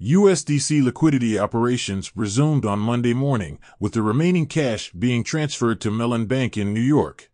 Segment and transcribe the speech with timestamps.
[0.00, 6.26] USDC liquidity operations resumed on Monday morning, with the remaining cash being transferred to Mellon
[6.26, 7.30] Bank in New York.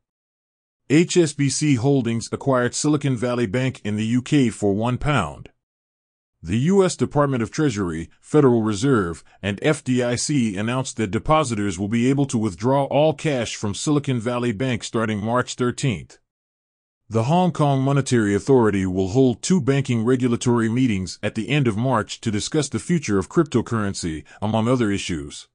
[0.89, 5.47] HSBC Holdings acquired Silicon Valley Bank in the UK for £1.
[6.41, 6.95] The U.S.
[6.95, 12.85] Department of Treasury, Federal Reserve, and FDIC announced that depositors will be able to withdraw
[12.85, 16.19] all cash from Silicon Valley Bank starting March 13th.
[17.13, 21.77] The Hong Kong Monetary Authority will hold two banking regulatory meetings at the end of
[21.77, 25.47] March to discuss the future of cryptocurrency, among other issues.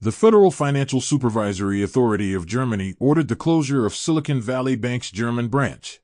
[0.00, 5.46] The Federal Financial Supervisory Authority of Germany ordered the closure of Silicon Valley Bank's German
[5.46, 6.00] branch.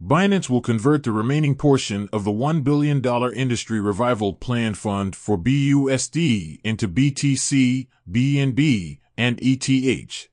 [0.00, 3.04] Binance will convert the remaining portion of the $1 billion
[3.34, 10.31] Industry Revival Plan Fund for BUSD into BTC, BNB, and ETH.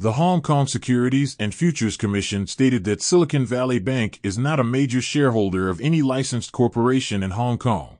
[0.00, 4.64] The Hong Kong Securities and Futures Commission stated that Silicon Valley Bank is not a
[4.64, 7.98] major shareholder of any licensed corporation in Hong Kong.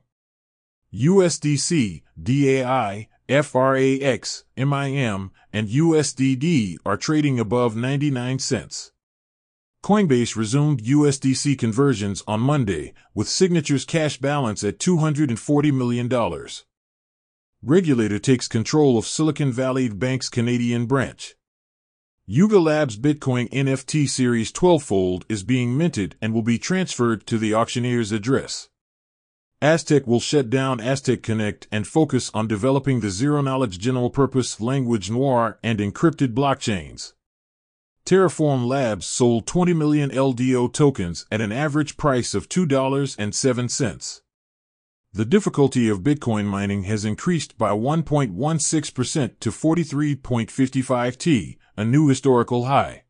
[0.91, 8.91] USDC, DAI, FRAX, MIM, and USDD are trading above 99 cents.
[9.83, 16.09] Coinbase resumed USDC conversions on Monday, with Signature's cash balance at $240 million.
[17.61, 21.35] Regulator takes control of Silicon Valley Bank's Canadian branch.
[22.27, 27.39] Yuga Labs Bitcoin NFT Series 12 Fold is being minted and will be transferred to
[27.39, 28.69] the auctioneer's address.
[29.59, 34.61] Aztec will shut down Aztec Connect and focus on developing the zero knowledge general purpose
[34.61, 37.13] language noir and encrypted blockchains.
[38.05, 44.21] Terraform Labs sold 20 million LDO tokens at an average price of $2.07.
[45.13, 52.63] The difficulty of Bitcoin mining has increased by 1.16% to 43.55 T, a new historical
[52.63, 53.03] high.